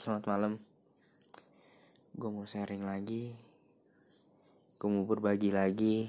selamat 0.00 0.32
malam. 0.32 0.52
Gue 2.16 2.32
mau 2.32 2.48
sharing 2.48 2.88
lagi. 2.88 3.36
Gue 4.80 4.88
mau 4.88 5.04
berbagi 5.04 5.52
lagi. 5.52 6.08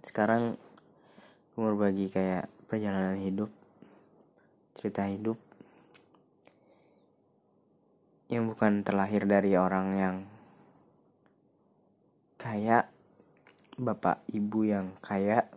Sekarang 0.00 0.56
Gue 1.52 1.60
mau 1.60 1.76
berbagi 1.76 2.08
kayak 2.08 2.48
perjalanan 2.72 3.20
hidup 3.20 3.52
Cerita 4.80 5.04
hidup 5.04 5.36
Yang 8.32 8.56
bukan 8.56 8.80
terlahir 8.80 9.28
dari 9.28 9.60
orang 9.60 9.86
yang 9.92 10.16
Kayak 12.40 12.88
Bapak 13.76 14.24
ibu 14.32 14.64
yang 14.64 14.96
kayak 15.04 15.52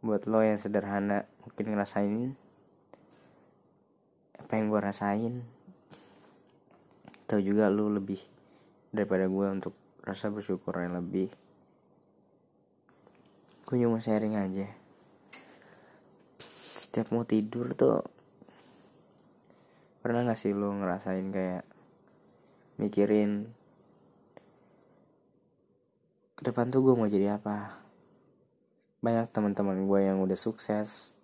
Buat 0.00 0.24
lo 0.24 0.40
yang 0.40 0.56
sederhana 0.56 1.28
Mungkin 1.44 1.76
ngerasain 1.76 2.39
apa 4.50 4.58
yang 4.58 4.66
gue 4.66 4.82
rasain. 4.82 5.34
Tahu 7.30 7.38
juga 7.38 7.70
lu 7.70 7.86
lebih 7.86 8.18
daripada 8.90 9.30
gue 9.30 9.46
untuk 9.46 9.78
rasa 10.02 10.26
bersyukur 10.26 10.74
yang 10.74 10.98
lebih. 10.98 11.30
Gue 13.62 13.78
cuma 13.78 14.02
sharing 14.02 14.34
aja. 14.34 14.66
Setiap 16.82 17.14
mau 17.14 17.22
tidur 17.22 17.78
tuh 17.78 18.02
pernah 20.02 20.26
gak 20.26 20.34
sih 20.34 20.50
lu 20.50 20.82
ngerasain 20.82 21.30
kayak 21.30 21.62
mikirin 22.74 23.54
ke 26.34 26.42
depan 26.42 26.74
tuh 26.74 26.82
gue 26.82 26.98
mau 26.98 27.06
jadi 27.06 27.38
apa? 27.38 27.78
Banyak 28.98 29.30
teman-teman 29.30 29.86
gue 29.86 30.00
yang 30.10 30.18
udah 30.18 30.34
sukses 30.34 31.14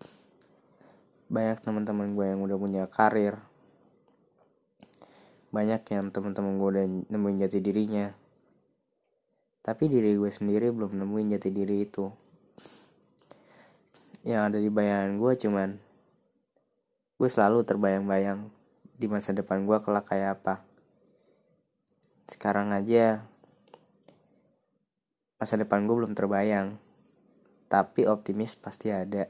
banyak 1.27 1.59
teman-teman 1.59 2.15
gue 2.15 2.27
yang 2.31 2.41
udah 2.47 2.55
punya 2.55 2.83
karir. 2.87 3.43
Banyak 5.51 5.83
yang 5.91 6.07
teman-teman 6.15 6.55
gue 6.55 6.69
udah 6.71 6.87
nemuin 7.11 7.47
jati 7.47 7.59
dirinya. 7.59 8.15
Tapi 9.67 9.91
diri 9.91 10.15
gue 10.15 10.31
sendiri 10.31 10.71
belum 10.71 10.95
nemuin 10.95 11.35
jati 11.35 11.51
diri 11.51 11.83
itu. 11.83 12.07
Yang 14.23 14.43
ada 14.47 14.59
di 14.63 14.71
bayangan 14.71 15.19
gue 15.19 15.33
cuman 15.35 15.71
gue 17.19 17.29
selalu 17.31 17.67
terbayang-bayang 17.67 18.47
di 18.95 19.11
masa 19.11 19.35
depan 19.35 19.67
gue 19.67 19.79
kelak 19.83 20.07
kayak 20.07 20.39
apa. 20.39 20.63
Sekarang 22.31 22.71
aja 22.71 23.27
masa 25.43 25.59
depan 25.59 25.91
gue 25.91 25.95
belum 25.99 26.15
terbayang. 26.15 26.79
Tapi 27.67 28.07
optimis 28.07 28.55
pasti 28.55 28.95
ada 28.95 29.27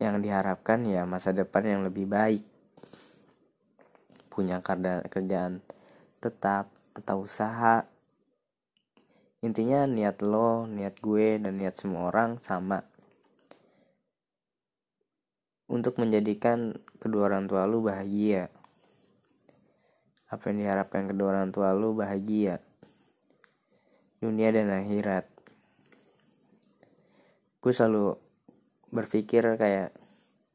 yang 0.00 0.24
diharapkan 0.24 0.80
ya 0.88 1.04
masa 1.04 1.36
depan 1.36 1.60
yang 1.68 1.80
lebih 1.84 2.08
baik. 2.08 2.40
Punya 4.32 4.64
kerjaan 4.64 5.60
tetap 6.24 6.72
atau 6.96 7.28
usaha. 7.28 7.84
Intinya 9.44 9.84
niat 9.84 10.24
lo 10.24 10.64
niat 10.64 10.96
gue 11.04 11.36
dan 11.36 11.60
niat 11.60 11.76
semua 11.76 12.08
orang 12.08 12.40
sama. 12.40 12.80
Untuk 15.68 16.00
menjadikan 16.00 16.80
kedua 16.96 17.28
orang 17.28 17.44
tua 17.44 17.68
lu 17.68 17.84
bahagia. 17.84 18.48
Apa 20.32 20.50
yang 20.50 20.64
diharapkan 20.64 21.12
kedua 21.12 21.36
orang 21.36 21.52
tua 21.52 21.76
lu 21.76 21.92
bahagia. 21.92 22.64
Dunia 24.20 24.48
dan 24.48 24.72
akhirat. 24.72 25.28
Gue 27.60 27.72
selalu 27.76 28.29
berpikir 28.90 29.46
kayak 29.54 29.94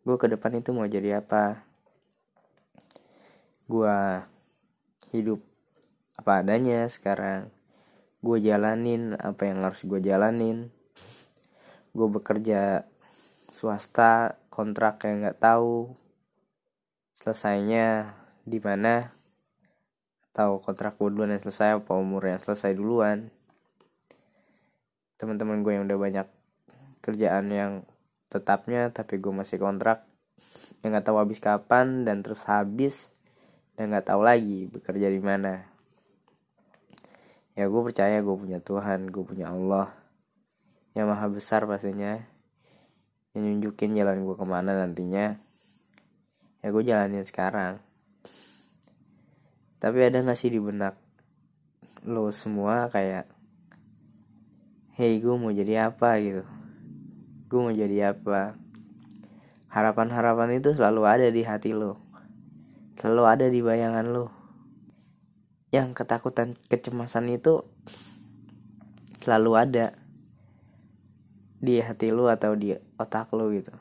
gue 0.03 0.15
ke 0.19 0.27
depan 0.27 0.59
itu 0.59 0.75
mau 0.75 0.85
jadi 0.85 1.23
apa? 1.23 1.63
Gue 3.65 4.21
hidup 5.15 5.41
apa 6.19 6.43
adanya 6.43 6.85
sekarang. 6.91 7.49
Gue 8.19 8.43
jalanin 8.43 9.15
apa 9.17 9.47
yang 9.47 9.63
harus 9.63 9.81
gue 9.87 9.99
jalanin. 10.03 10.69
Gue 11.95 12.07
bekerja 12.11 12.83
swasta 13.55 14.35
kontrak 14.51 15.03
yang 15.07 15.23
nggak 15.23 15.39
tahu 15.39 15.95
selesainya 17.23 18.13
di 18.43 18.59
mana 18.59 19.15
tahu 20.35 20.59
kontrak 20.59 20.99
gue 20.99 21.07
duluan 21.07 21.31
yang 21.31 21.41
selesai 21.41 21.79
apa 21.79 21.95
umur 21.95 22.27
yang 22.27 22.43
selesai 22.43 22.75
duluan. 22.75 23.31
Teman-teman 25.15 25.63
gue 25.63 25.71
yang 25.71 25.87
udah 25.87 25.95
banyak 25.97 26.27
kerjaan 26.99 27.47
yang 27.49 27.73
tetapnya 28.29 28.89
tapi 28.91 29.21
gue 29.21 29.33
masih 29.33 29.61
kontrak. 29.61 30.03
Yang 30.83 30.89
nggak 30.91 31.05
tahu 31.07 31.17
habis 31.21 31.39
kapan 31.39 32.03
dan 32.03 32.21
terus 32.25 32.45
habis 32.45 33.09
dan 33.75 33.91
nggak 33.91 34.11
tahu 34.11 34.21
lagi 34.23 34.67
bekerja 34.71 35.07
di 35.09 35.21
mana. 35.21 35.65
Ya 37.55 37.71
gue 37.71 37.81
percaya 37.81 38.19
gue 38.19 38.35
punya 38.35 38.59
Tuhan 38.59 39.07
gue 39.11 39.23
punya 39.23 39.51
Allah. 39.51 39.95
Yang 40.91 41.07
maha 41.11 41.27
besar 41.31 41.63
pastinya. 41.65 42.19
Yang 43.35 43.43
nunjukin 43.43 43.95
jalan 43.95 44.23
gue 44.23 44.35
ke 44.35 44.45
mana 44.47 44.75
nantinya. 44.75 45.39
Ya 46.59 46.67
gue 46.71 46.83
jalanin 46.83 47.23
sekarang. 47.23 47.79
Tapi 49.79 49.97
ada 50.01 50.23
gak 50.23 50.39
sih 50.39 50.49
di 50.49 50.57
benak 50.57 50.97
lo 52.05 52.29
semua 52.29 52.85
kayak 52.93 53.25
hey 54.93 55.17
gue 55.17 55.33
mau 55.33 55.49
jadi 55.49 55.89
apa? 55.89 56.21
gitu 56.21 56.45
gue 57.55 57.63
mau 57.63 57.71
apa. 57.71 58.59
Harapan-harapan 59.71 60.59
itu 60.59 60.75
selalu 60.75 61.07
ada 61.07 61.27
di 61.31 61.47
hati 61.47 61.71
lo. 61.71 62.03
Selalu 62.99 63.23
ada 63.23 63.45
di 63.47 63.63
bayangan 63.63 64.11
lo. 64.11 64.27
Yang 65.71 66.03
ketakutan 66.03 66.59
kecemasan 66.67 67.31
itu 67.31 67.63
selalu 69.23 69.51
ada 69.55 69.95
di 71.63 71.79
hati 71.79 72.11
lo 72.11 72.27
atau 72.27 72.59
di 72.59 72.75
otak 72.99 73.31
lo 73.31 73.47
gitu. 73.55 73.71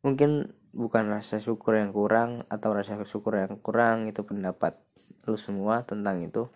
Mungkin 0.00 0.56
bukan 0.72 1.12
rasa 1.12 1.44
syukur 1.44 1.76
yang 1.76 1.92
kurang 1.92 2.48
atau 2.48 2.72
rasa 2.72 2.96
syukur 3.04 3.36
yang 3.36 3.60
kurang 3.60 4.08
itu 4.08 4.24
pendapat 4.24 4.80
lo 5.28 5.36
semua 5.36 5.84
tentang 5.84 6.24
itu. 6.24 6.48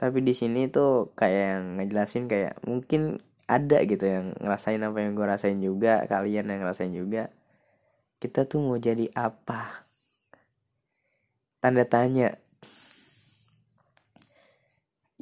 Tapi 0.00 0.24
di 0.24 0.32
sini 0.32 0.72
tuh 0.72 1.12
kayak 1.12 1.44
yang 1.52 1.64
ngejelasin 1.76 2.32
kayak 2.32 2.56
mungkin 2.64 3.20
ada 3.46 3.78
gitu 3.84 4.04
yang 4.06 4.34
ngerasain 4.38 4.80
apa 4.80 4.98
yang 5.02 5.12
gue 5.18 5.26
rasain 5.26 5.58
juga 5.58 6.04
kalian 6.06 6.50
yang 6.50 6.60
ngerasain 6.62 6.94
juga. 6.94 7.30
Kita 8.22 8.46
tuh 8.46 8.62
mau 8.62 8.78
jadi 8.78 9.10
apa? 9.14 9.86
Tanda 11.58 11.86
tanya. 11.86 12.38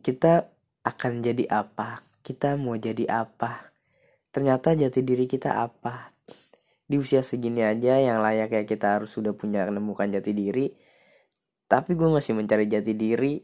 Kita 0.00 0.48
akan 0.84 1.12
jadi 1.20 1.44
apa? 1.48 2.04
Kita 2.20 2.56
mau 2.60 2.76
jadi 2.76 3.08
apa? 3.08 3.72
Ternyata 4.30 4.76
jati 4.76 5.00
diri 5.00 5.24
kita 5.24 5.60
apa? 5.60 6.12
Di 6.84 6.96
usia 7.00 7.24
segini 7.24 7.64
aja 7.64 7.96
yang 8.00 8.20
layak 8.20 8.52
kayak 8.52 8.68
kita 8.68 9.00
harus 9.00 9.12
sudah 9.12 9.32
punya 9.32 9.64
menemukan 9.68 10.10
jati 10.10 10.32
diri 10.36 10.68
tapi 11.70 11.94
gue 11.94 12.10
masih 12.10 12.34
mencari 12.34 12.66
jati 12.66 12.98
diri 12.98 13.38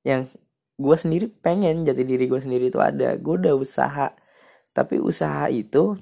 yang 0.00 0.24
gue 0.80 0.96
sendiri 0.96 1.28
pengen 1.28 1.84
jati 1.84 2.08
diri 2.08 2.24
gue 2.24 2.40
sendiri 2.40 2.72
itu 2.72 2.80
ada. 2.80 3.12
Gue 3.20 3.36
udah 3.36 3.52
usaha. 3.52 4.16
Tapi 4.72 4.96
usaha 4.96 5.52
itu 5.52 6.00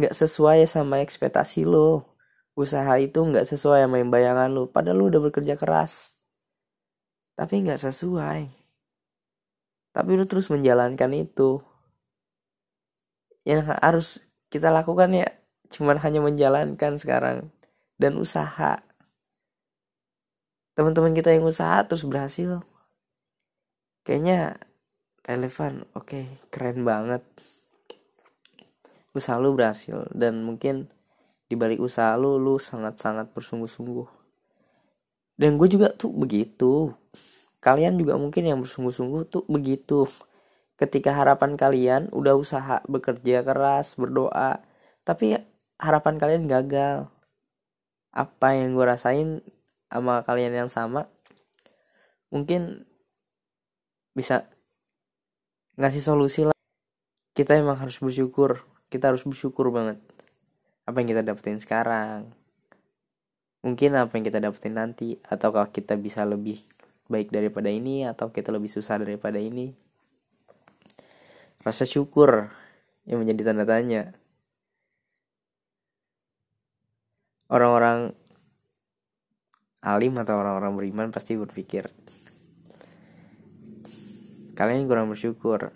nggak 0.00 0.16
sesuai 0.16 0.64
sama 0.64 1.04
ekspektasi 1.04 1.68
lo. 1.68 2.08
Usaha 2.56 2.96
itu 2.96 3.20
nggak 3.20 3.44
sesuai 3.44 3.84
sama 3.84 4.00
bayangan 4.08 4.48
lo. 4.48 4.72
Padahal 4.72 4.96
lo 4.96 5.04
udah 5.12 5.20
bekerja 5.28 5.60
keras. 5.60 6.16
Tapi 7.36 7.68
nggak 7.68 7.80
sesuai. 7.84 8.48
Tapi 9.92 10.10
lo 10.16 10.24
terus 10.24 10.48
menjalankan 10.48 11.12
itu. 11.12 11.60
Yang 13.44 13.76
harus 13.76 14.08
kita 14.48 14.72
lakukan 14.72 15.12
ya 15.12 15.28
cuman 15.68 16.00
hanya 16.00 16.24
menjalankan 16.24 16.96
sekarang. 16.96 17.52
Dan 18.00 18.16
usaha. 18.16 18.80
Teman-teman 20.72 21.12
kita 21.12 21.28
yang 21.28 21.44
usaha 21.44 21.84
terus 21.84 22.08
berhasil 22.08 22.64
kayaknya 24.02 24.58
relevan. 25.26 25.86
Oke 25.94 26.06
okay, 26.06 26.24
keren 26.50 26.82
banget. 26.82 27.22
Usaha 29.14 29.38
lu 29.38 29.54
berhasil. 29.54 30.06
Dan 30.12 30.42
mungkin 30.42 30.90
di 31.46 31.54
balik 31.54 31.82
usaha 31.82 32.14
lu 32.18 32.38
lu 32.38 32.58
sangat-sangat 32.58 33.30
bersungguh-sungguh. 33.34 34.08
Dan 35.38 35.58
gue 35.58 35.68
juga 35.70 35.90
tuh 35.90 36.12
begitu. 36.12 36.92
Kalian 37.62 37.94
juga 37.98 38.18
mungkin 38.18 38.42
yang 38.46 38.58
bersungguh-sungguh 38.60 39.22
tuh 39.30 39.44
begitu. 39.46 40.06
Ketika 40.76 41.14
harapan 41.14 41.54
kalian 41.54 42.10
udah 42.10 42.34
usaha 42.34 42.82
bekerja 42.90 43.46
keras 43.46 43.94
berdoa 43.94 44.58
tapi 45.06 45.38
harapan 45.78 46.14
kalian 46.18 46.44
gagal. 46.50 47.10
Apa 48.12 48.54
yang 48.58 48.74
gue 48.76 48.86
rasain 48.86 49.28
sama 49.88 50.22
kalian 50.26 50.54
yang 50.54 50.70
sama? 50.70 51.08
Mungkin 52.32 52.88
bisa 54.12 54.44
ngasih 55.80 56.04
solusi 56.04 56.44
lah. 56.44 56.56
Kita 57.32 57.56
emang 57.56 57.80
harus 57.80 57.96
bersyukur. 57.96 58.60
Kita 58.92 59.08
harus 59.08 59.24
bersyukur 59.24 59.72
banget. 59.72 59.96
Apa 60.84 61.00
yang 61.00 61.08
kita 61.16 61.22
dapetin 61.24 61.58
sekarang. 61.60 62.28
Mungkin 63.64 63.96
apa 63.96 64.12
yang 64.20 64.24
kita 64.28 64.38
dapetin 64.44 64.76
nanti. 64.76 65.16
Ataukah 65.24 65.72
kita 65.72 65.96
bisa 65.96 66.28
lebih 66.28 66.60
baik 67.08 67.32
daripada 67.32 67.72
ini. 67.72 68.04
Atau 68.04 68.36
kita 68.36 68.52
lebih 68.52 68.68
susah 68.68 69.00
daripada 69.00 69.40
ini. 69.40 69.72
Rasa 71.64 71.88
syukur 71.88 72.52
yang 73.08 73.24
menjadi 73.24 73.48
tanda 73.48 73.64
tanya. 73.64 74.12
Orang-orang 77.48 78.12
alim 79.82 80.14
atau 80.20 80.38
orang-orang 80.38 80.72
beriman 80.78 81.08
pasti 81.10 81.34
berpikir 81.34 81.90
kalian 84.62 84.86
kurang 84.86 85.10
bersyukur. 85.10 85.74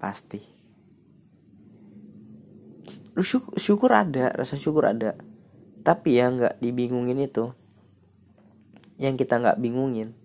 Pasti. 0.00 0.40
Syukur, 3.20 3.60
syukur 3.60 3.92
ada 3.92 4.32
rasa 4.32 4.56
syukur 4.56 4.88
ada. 4.88 5.20
Tapi 5.84 6.16
yang 6.16 6.40
nggak 6.40 6.56
dibingungin 6.64 7.20
itu 7.20 7.52
yang 8.96 9.20
kita 9.20 9.36
nggak 9.36 9.60
bingungin 9.60 10.16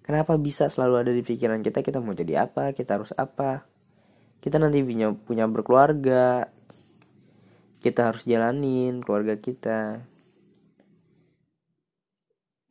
kenapa 0.00 0.40
bisa 0.40 0.72
selalu 0.72 1.04
ada 1.04 1.12
di 1.12 1.20
pikiran 1.20 1.60
kita 1.60 1.84
kita 1.84 2.00
mau 2.00 2.16
jadi 2.16 2.48
apa 2.48 2.72
kita 2.72 2.96
harus 2.96 3.12
apa? 3.12 3.68
Kita 4.40 4.56
nanti 4.56 4.80
punya 4.80 5.12
punya 5.12 5.44
berkeluarga 5.44 6.48
kita 7.84 8.08
harus 8.08 8.24
jalanin 8.24 9.04
keluarga 9.04 9.36
kita. 9.36 10.00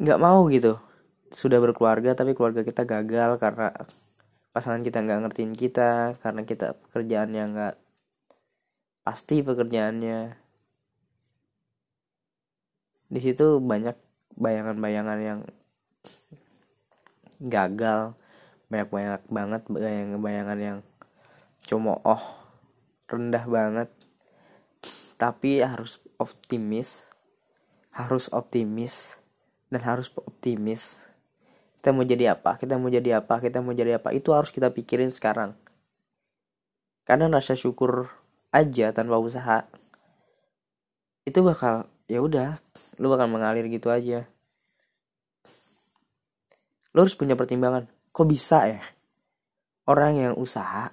Nggak 0.02 0.18
mau 0.18 0.50
gitu 0.50 0.87
sudah 1.32 1.60
berkeluarga 1.60 2.16
tapi 2.16 2.36
keluarga 2.36 2.64
kita 2.64 2.88
gagal 2.88 3.40
karena 3.40 3.74
pasangan 4.52 4.82
kita 4.82 5.04
nggak 5.04 5.20
ngertiin 5.28 5.54
kita 5.54 6.18
karena 6.24 6.42
kita 6.48 6.76
pekerjaan 6.88 7.32
yang 7.36 7.56
nggak 7.56 7.76
pasti 9.04 9.44
pekerjaannya. 9.44 10.36
Di 13.08 13.20
situ 13.24 13.64
banyak 13.64 13.96
bayangan-bayangan 14.36 15.20
yang 15.24 15.40
gagal 17.38 18.18
banyak 18.68 18.90
banyak 18.92 19.24
banget 19.32 19.62
bayangan-bayangan 19.72 20.60
yang 20.60 20.80
cuma 21.64 22.00
oh 22.04 22.24
rendah 23.08 23.46
banget. 23.48 23.90
Tapi 25.18 25.64
harus 25.64 26.04
optimis 26.20 27.08
harus 27.98 28.30
optimis 28.30 29.18
dan 29.74 29.82
harus 29.82 30.14
optimis 30.14 31.02
kita 31.88 31.96
mau 31.96 32.04
jadi 32.04 32.36
apa 32.36 32.60
kita 32.60 32.76
mau 32.76 32.92
jadi 32.92 33.24
apa 33.24 33.40
kita 33.40 33.64
mau 33.64 33.72
jadi 33.72 33.96
apa 33.96 34.12
itu 34.12 34.36
harus 34.36 34.52
kita 34.52 34.76
pikirin 34.76 35.08
sekarang. 35.08 35.56
Karena 37.08 37.32
rasa 37.32 37.56
syukur 37.56 38.12
aja 38.52 38.92
tanpa 38.92 39.16
usaha 39.16 39.64
itu 41.24 41.40
bakal 41.40 41.88
ya 42.12 42.20
udah 42.20 42.60
lu 43.00 43.08
bakal 43.08 43.32
mengalir 43.32 43.72
gitu 43.72 43.88
aja. 43.88 44.28
Lu 46.92 47.08
harus 47.08 47.16
punya 47.16 47.40
pertimbangan 47.40 47.88
kok 48.12 48.28
bisa 48.28 48.68
ya? 48.68 48.84
Orang 49.88 50.20
yang 50.20 50.36
usaha 50.36 50.92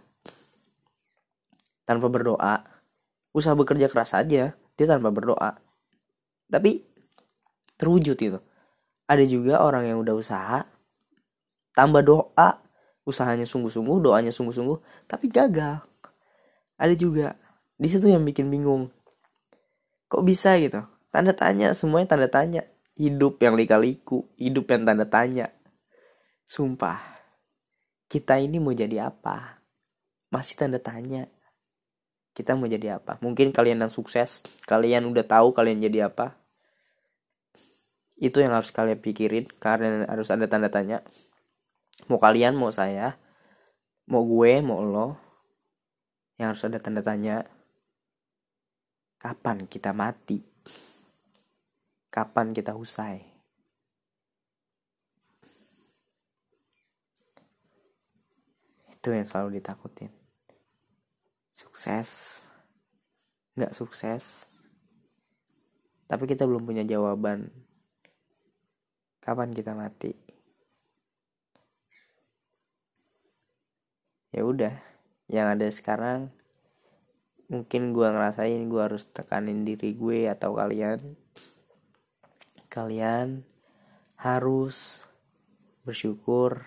tanpa 1.82 2.06
berdoa 2.06 2.62
usaha 3.34 3.58
bekerja 3.58 3.90
keras 3.90 4.14
aja 4.14 4.54
dia 4.54 4.86
tanpa 4.86 5.10
berdoa. 5.10 5.58
Tapi 6.46 6.86
terwujud 7.74 8.14
itu. 8.14 8.38
Ada 9.10 9.26
juga 9.26 9.58
orang 9.58 9.90
yang 9.90 9.98
udah 9.98 10.14
usaha 10.14 10.62
tambah 11.74 12.00
doa. 12.00 12.62
Usahanya 13.04 13.44
sungguh-sungguh 13.44 14.00
doanya 14.00 14.32
sungguh-sungguh 14.32 15.04
tapi 15.04 15.28
gagal. 15.28 15.84
Ada 16.80 16.96
juga 16.96 17.36
di 17.76 17.84
situ 17.84 18.08
yang 18.08 18.24
bikin 18.24 18.48
bingung. 18.48 18.88
Kok 20.08 20.24
bisa 20.24 20.56
gitu? 20.56 20.80
Tanda 21.12 21.36
tanya 21.36 21.76
semuanya 21.76 22.16
tanda 22.16 22.32
tanya. 22.32 22.64
Hidup 22.96 23.42
yang 23.42 23.58
lika-liku 23.58 24.24
hidup 24.40 24.72
yang 24.72 24.88
tanda 24.88 25.04
tanya. 25.04 25.52
Sumpah 26.48 27.14
kita 28.08 28.40
ini 28.40 28.56
mau 28.56 28.72
jadi 28.72 29.12
apa? 29.12 29.60
Masih 30.32 30.56
tanda 30.56 30.80
tanya. 30.80 31.28
Kita 32.32 32.56
mau 32.56 32.66
jadi 32.66 32.96
apa? 32.96 33.20
Mungkin 33.20 33.52
kalian 33.52 33.84
yang 33.84 33.92
sukses 33.92 34.46
kalian 34.64 35.04
udah 35.12 35.28
tahu 35.28 35.52
kalian 35.52 35.84
jadi 35.84 36.08
apa? 36.08 36.40
Itu 38.16 38.40
yang 38.40 38.56
harus 38.56 38.72
kalian 38.72 39.02
pikirin 39.02 39.44
karena 39.60 40.08
harus 40.08 40.32
ada 40.32 40.48
tanda 40.48 40.72
tanya 40.72 41.04
mau 42.08 42.20
kalian 42.20 42.56
mau 42.56 42.68
saya 42.68 43.16
mau 44.04 44.20
gue 44.24 44.60
mau 44.60 44.84
lo 44.84 45.16
yang 46.36 46.50
harus 46.52 46.66
ada 46.66 46.82
tanda 46.82 47.00
tanya. 47.00 47.46
Kapan 49.22 49.64
kita 49.64 49.96
mati? 49.96 50.42
Kapan 52.12 52.52
kita 52.52 52.76
usai? 52.76 53.22
Itu 58.92 59.08
yang 59.14 59.24
selalu 59.24 59.62
ditakutin. 59.62 60.12
Sukses. 61.56 62.42
Nggak 63.56 63.72
sukses. 63.72 64.52
Tapi 66.04 66.28
kita 66.28 66.44
belum 66.44 66.68
punya 66.68 66.84
jawaban. 66.84 67.48
Kapan 69.24 69.56
kita 69.56 69.72
mati 69.72 70.23
ya 74.34 74.42
udah 74.42 74.74
yang 75.30 75.46
ada 75.54 75.70
sekarang 75.70 76.34
mungkin 77.46 77.94
gue 77.94 78.02
ngerasain 78.02 78.66
gue 78.66 78.82
harus 78.82 79.06
tekanin 79.14 79.62
diri 79.62 79.94
gue 79.94 80.26
atau 80.26 80.58
kalian. 80.58 81.14
Kalian 82.66 83.46
harus 84.18 85.06
bersyukur 85.86 86.66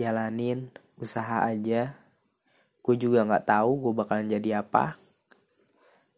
jalanin 0.00 0.72
usaha 0.96 1.44
aja. 1.44 2.00
Gue 2.80 2.96
juga 2.96 3.28
nggak 3.28 3.44
tahu 3.44 3.70
gue 3.84 3.92
bakalan 3.92 4.32
jadi 4.32 4.64
apa. 4.64 4.96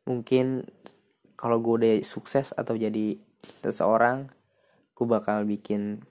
Mungkin 0.06 0.70
kalau 1.34 1.58
gue 1.58 1.74
udah 1.82 1.94
sukses 2.06 2.54
atau 2.54 2.78
jadi 2.78 3.18
seseorang 3.66 4.30
gue 4.94 5.06
bakal 5.10 5.42
bikin 5.42 6.06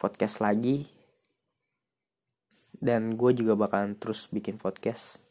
podcast 0.00 0.40
lagi 0.40 0.93
dan 2.84 3.16
gue 3.16 3.32
juga 3.32 3.56
bakalan 3.56 3.96
terus 3.96 4.28
bikin 4.28 4.60
podcast 4.60 5.24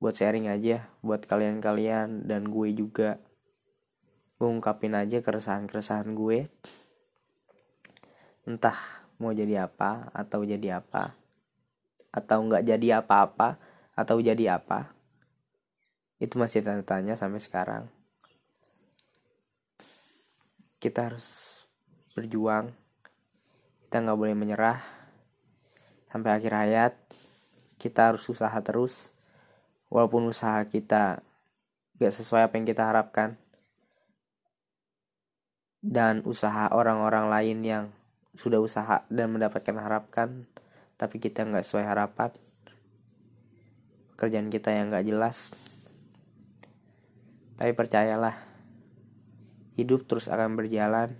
buat 0.00 0.16
sharing 0.16 0.48
aja 0.48 0.88
buat 1.04 1.28
kalian-kalian 1.28 2.24
dan 2.24 2.48
gue 2.48 2.72
juga. 2.72 3.20
Gue 4.40 4.48
ungkapin 4.48 4.96
aja 4.96 5.20
keresahan-keresahan 5.20 6.16
gue. 6.16 6.48
Entah 8.48 8.76
mau 9.20 9.32
jadi 9.36 9.68
apa 9.68 10.08
atau 10.16 10.44
jadi 10.44 10.80
apa 10.80 11.12
atau 12.12 12.38
nggak 12.44 12.64
jadi 12.64 13.04
apa-apa 13.04 13.60
atau 13.92 14.20
jadi 14.20 14.56
apa. 14.56 14.92
Itu 16.20 16.40
masih 16.40 16.64
tanda 16.64 16.84
tanya 16.84 17.16
sampai 17.16 17.40
sekarang. 17.40 17.84
Kita 20.80 21.12
harus 21.12 21.60
berjuang. 22.12 22.72
Kita 23.84 24.04
nggak 24.04 24.18
boleh 24.20 24.36
menyerah 24.36 24.93
sampai 26.14 26.38
akhir 26.38 26.54
hayat 26.54 26.94
kita 27.82 28.14
harus 28.14 28.22
usaha 28.30 28.54
terus 28.62 29.10
walaupun 29.90 30.30
usaha 30.30 30.62
kita 30.62 31.26
gak 31.98 32.14
sesuai 32.14 32.46
apa 32.46 32.54
yang 32.54 32.70
kita 32.70 32.86
harapkan. 32.86 33.34
Dan 35.84 36.22
usaha 36.24 36.70
orang-orang 36.70 37.28
lain 37.28 37.58
yang 37.66 37.84
sudah 38.38 38.62
usaha 38.62 39.04
dan 39.10 39.34
mendapatkan 39.34 39.74
harapkan 39.74 40.46
tapi 40.96 41.18
kita 41.18 41.44
nggak 41.44 41.66
sesuai 41.66 41.84
harapan. 41.84 42.32
Pekerjaan 44.14 44.48
kita 44.48 44.72
yang 44.72 44.88
nggak 44.88 45.04
jelas. 45.04 45.52
Tapi 47.60 47.76
percayalah 47.76 48.40
hidup 49.76 50.08
terus 50.08 50.32
akan 50.32 50.56
berjalan. 50.56 51.12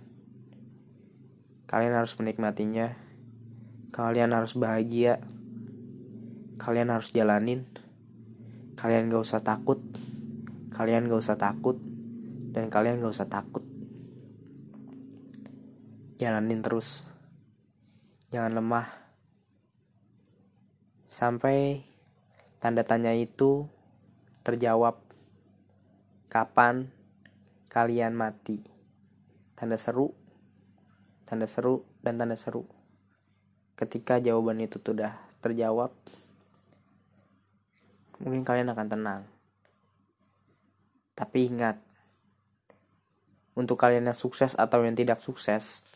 Kalian 1.69 1.93
harus 1.93 2.17
menikmatinya. 2.17 3.04
Kalian 3.95 4.35
harus 4.35 4.59
bahagia. 4.59 5.23
Kalian 6.59 6.91
harus 6.91 7.15
jalanin. 7.15 7.63
Kalian 8.75 9.07
gak 9.07 9.23
usah 9.23 9.39
takut. 9.39 9.79
Kalian 10.75 11.07
gak 11.07 11.23
usah 11.23 11.39
takut. 11.39 11.79
Dan 12.51 12.67
kalian 12.67 12.99
gak 12.99 13.15
usah 13.15 13.31
takut. 13.31 13.63
Jalanin 16.19 16.59
terus. 16.59 17.07
Jangan 18.35 18.59
lemah. 18.59 18.91
Sampai 21.07 21.87
tanda 22.59 22.83
tanya 22.83 23.15
itu 23.15 23.71
terjawab. 24.43 24.99
Kapan 26.27 26.91
kalian 27.71 28.11
mati? 28.11 28.59
Tanda 29.55 29.79
seru 29.79 30.11
tanda 31.25 31.49
seru 31.49 31.87
dan 32.05 32.21
tanda 32.21 32.37
seru. 32.37 32.74
Ketika 33.75 34.23
jawaban 34.23 34.63
itu 34.63 34.79
sudah 34.79 35.19
terjawab, 35.43 35.91
mungkin 38.23 38.47
kalian 38.47 38.71
akan 38.71 38.87
tenang. 38.87 39.21
Tapi 41.15 41.47
ingat, 41.51 41.79
untuk 43.55 43.79
kalian 43.79 44.11
yang 44.11 44.19
sukses 44.19 44.55
atau 44.55 44.83
yang 44.83 44.95
tidak 44.95 45.23
sukses 45.23 45.87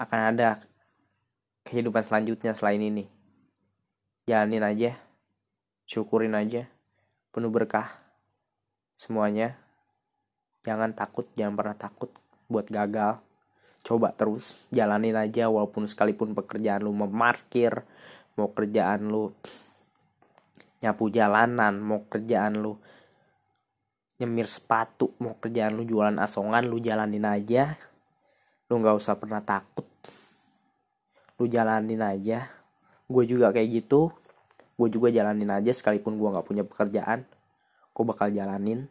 akan 0.00 0.36
ada 0.36 0.64
kehidupan 1.68 2.00
selanjutnya 2.00 2.56
selain 2.56 2.80
ini. 2.80 3.04
Jalanin 4.24 4.64
aja 4.64 4.92
syukurin 5.88 6.32
aja 6.32 6.68
penuh 7.32 7.52
berkah 7.52 7.92
semuanya. 8.96 9.60
Jangan 10.62 10.94
takut 10.94 11.28
jangan 11.36 11.58
pernah 11.58 11.76
takut 11.76 12.10
buat 12.48 12.70
gagal 12.70 13.18
coba 13.82 14.14
terus 14.14 14.62
jalanin 14.70 15.18
aja 15.18 15.50
walaupun 15.50 15.90
sekalipun 15.90 16.38
pekerjaan 16.38 16.86
lu 16.86 16.94
memarkir 16.94 17.82
mau 18.38 18.54
kerjaan 18.54 19.10
lu 19.10 19.34
nyapu 20.82 21.10
jalanan 21.10 21.82
mau 21.82 22.06
kerjaan 22.06 22.62
lu 22.62 22.78
nyemir 24.22 24.46
sepatu 24.46 25.10
mau 25.18 25.34
kerjaan 25.34 25.74
lu 25.74 25.82
jualan 25.82 26.14
asongan 26.22 26.62
lu 26.70 26.78
jalanin 26.78 27.26
aja. 27.26 27.74
Lu 28.70 28.78
nggak 28.78 29.02
usah 29.02 29.18
pernah 29.18 29.42
takut. 29.42 29.84
Lu 31.42 31.50
jalanin 31.50 31.98
aja. 31.98 32.46
Gue 33.10 33.26
juga 33.26 33.50
kayak 33.50 33.82
gitu. 33.82 34.14
Gue 34.78 34.88
juga 34.94 35.10
jalanin 35.10 35.50
aja 35.50 35.74
sekalipun 35.74 36.14
gue 36.14 36.28
nggak 36.30 36.46
punya 36.46 36.62
pekerjaan. 36.62 37.26
Gue 37.90 38.04
bakal 38.06 38.30
jalanin. 38.30 38.86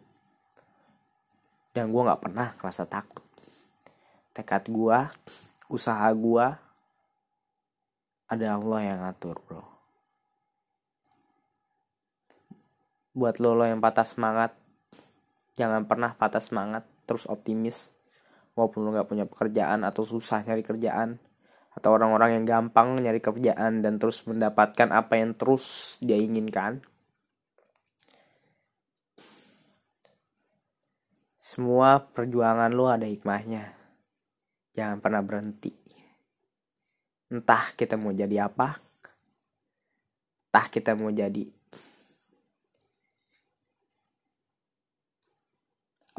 Dan 1.72 1.96
gue 1.96 2.02
nggak 2.04 2.20
pernah 2.20 2.52
ngerasa 2.60 2.84
takut 2.92 3.31
tekad 4.32 4.72
gue 4.72 5.00
usaha 5.68 6.08
gue 6.12 6.46
ada 8.32 8.48
Allah 8.56 8.80
yang 8.80 9.00
ngatur 9.04 9.44
bro. 9.44 9.64
Buat 13.12 13.44
lo 13.44 13.60
lo 13.60 13.68
yang 13.68 13.84
patah 13.84 14.08
semangat 14.08 14.56
jangan 15.60 15.84
pernah 15.84 16.16
patah 16.16 16.40
semangat 16.40 16.88
terus 17.04 17.28
optimis 17.28 17.92
walaupun 18.56 18.88
lo 18.88 18.96
nggak 18.96 19.10
punya 19.12 19.26
pekerjaan 19.28 19.84
atau 19.84 20.08
susah 20.08 20.48
nyari 20.48 20.64
kerjaan 20.64 21.20
atau 21.76 21.92
orang-orang 21.92 22.40
yang 22.40 22.46
gampang 22.48 23.04
nyari 23.04 23.20
kerjaan 23.20 23.84
dan 23.84 24.00
terus 24.00 24.24
mendapatkan 24.24 24.96
apa 24.96 25.20
yang 25.20 25.36
terus 25.36 26.00
dia 26.00 26.16
inginkan. 26.16 26.84
Semua 31.44 32.00
perjuangan 32.00 32.72
lo 32.72 32.88
ada 32.88 33.04
hikmahnya 33.04 33.81
jangan 34.72 34.98
pernah 35.04 35.22
berhenti. 35.24 35.72
Entah 37.32 37.72
kita 37.80 37.96
mau 37.96 38.12
jadi 38.12 38.48
apa. 38.48 38.76
Entah 40.52 40.68
kita 40.68 40.96
mau 41.00 41.12
jadi 41.12 41.48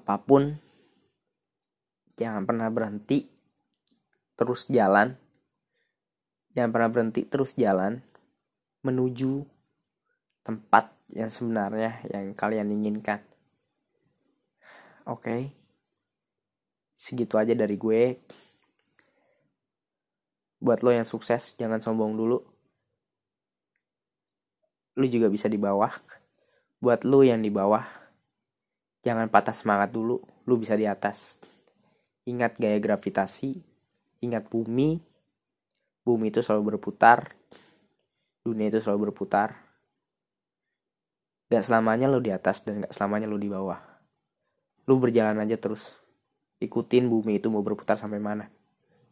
apa 0.00 0.14
pun. 0.24 0.56
Jangan 2.16 2.48
pernah 2.48 2.68
berhenti. 2.72 3.28
Terus 4.36 4.68
jalan. 4.72 5.12
Jangan 6.56 6.70
pernah 6.72 6.90
berhenti 6.92 7.28
terus 7.28 7.56
jalan. 7.60 8.00
Menuju 8.82 9.44
tempat 10.42 10.90
yang 11.12 11.28
sebenarnya 11.28 12.02
yang 12.08 12.32
kalian 12.32 12.72
inginkan. 12.72 13.20
Oke? 15.04 15.28
okay. 15.28 15.61
Segitu 17.02 17.34
aja 17.34 17.58
dari 17.58 17.74
gue 17.74 18.22
buat 20.62 20.86
lo 20.86 20.94
yang 20.94 21.08
sukses 21.08 21.58
jangan 21.58 21.82
sombong 21.82 22.14
dulu 22.14 22.38
lu 24.94 25.06
juga 25.10 25.26
bisa 25.26 25.50
di 25.50 25.58
bawah 25.58 25.90
buat 26.78 27.02
lo 27.02 27.26
yang 27.26 27.42
di 27.42 27.50
bawah 27.50 28.02
Jangan 29.02 29.26
patah 29.26 29.50
semangat 29.50 29.90
dulu, 29.90 30.22
lu 30.46 30.54
bisa 30.62 30.78
di 30.78 30.86
atas. 30.86 31.42
Ingat 32.22 32.54
gaya 32.62 32.78
gravitasi, 32.78 33.58
ingat 34.22 34.46
bumi. 34.46 35.02
Bumi 36.06 36.30
itu 36.30 36.38
selalu 36.38 36.74
berputar, 36.74 37.34
dunia 38.46 38.70
itu 38.70 38.78
selalu 38.78 39.10
berputar. 39.10 39.58
Gak 41.50 41.66
selamanya 41.66 42.06
lu 42.06 42.22
di 42.22 42.30
atas 42.30 42.62
dan 42.62 42.82
gak 42.82 42.94
selamanya 42.94 43.26
lu 43.26 43.38
di 43.38 43.50
bawah. 43.50 43.78
Lu 44.86 45.02
berjalan 45.02 45.38
aja 45.42 45.58
terus. 45.58 45.98
Ikutin 46.62 47.10
bumi 47.10 47.42
itu 47.42 47.50
mau 47.50 47.60
berputar 47.66 47.98
sampai 47.98 48.22
mana. 48.22 48.46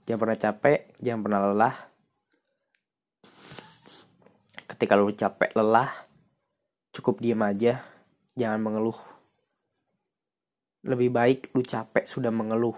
Jangan 0.06 0.20
pernah 0.22 0.38
capek, 0.38 0.80
jangan 1.02 1.20
pernah 1.26 1.40
lelah. 1.50 1.76
Ketika 4.70 4.94
lu 4.94 5.10
capek, 5.10 5.50
lelah, 5.58 5.90
cukup 6.94 7.18
diem 7.18 7.42
aja. 7.42 7.82
Jangan 8.38 8.62
mengeluh 8.62 8.98
lebih 10.80 11.12
baik 11.12 11.52
lu 11.52 11.60
capek 11.60 12.08
sudah 12.08 12.32
mengeluh 12.32 12.76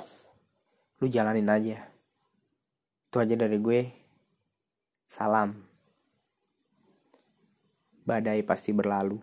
lu 0.98 1.06
jalanin 1.06 1.46
aja 1.46 1.86
itu 3.06 3.16
aja 3.18 3.34
dari 3.38 3.62
gue 3.62 3.80
salam 5.06 5.54
badai 8.02 8.42
pasti 8.42 8.74
berlalu 8.74 9.22